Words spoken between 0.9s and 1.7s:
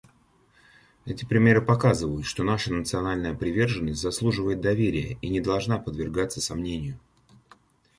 Эти примеры